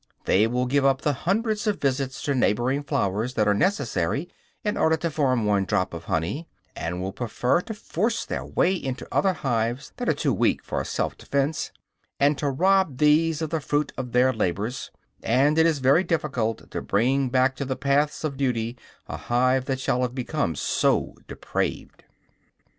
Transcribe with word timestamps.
They 0.25 0.47
will 0.47 0.65
give 0.65 0.83
up 0.83 1.01
the 1.01 1.13
hundreds 1.13 1.67
of 1.67 1.79
visits 1.79 2.23
to 2.23 2.33
neighboring 2.33 2.81
flowers 2.81 3.35
that 3.35 3.47
are 3.47 3.53
necessary 3.53 4.27
in 4.63 4.75
order 4.75 4.97
to 4.97 5.11
form 5.11 5.45
one 5.45 5.63
drop 5.63 5.93
of 5.93 6.05
honey, 6.05 6.47
and 6.75 6.99
will 7.03 7.11
prefer 7.13 7.61
to 7.61 7.75
force 7.75 8.25
their 8.25 8.43
way 8.43 8.73
into 8.73 9.07
other 9.11 9.33
hives, 9.33 9.93
that 9.97 10.09
are 10.09 10.15
too 10.15 10.33
weak 10.33 10.63
for 10.63 10.81
selfdefense, 10.83 11.69
and 12.19 12.35
to 12.39 12.49
rob 12.49 12.97
these 12.97 13.43
of 13.43 13.51
the 13.51 13.61
fruit 13.61 13.91
of 13.95 14.11
their 14.11 14.33
labors; 14.33 14.89
and 15.21 15.59
it 15.59 15.67
is 15.67 15.77
very 15.77 16.03
difficult 16.03 16.71
to 16.71 16.81
bring 16.81 17.29
back 17.29 17.55
to 17.57 17.63
the 17.63 17.75
paths 17.75 18.23
of 18.23 18.37
duty 18.37 18.75
a 19.07 19.17
hive 19.17 19.65
that 19.65 19.79
shall 19.79 20.01
have 20.01 20.15
become 20.15 20.55
so 20.55 21.13
depraved. 21.27 22.05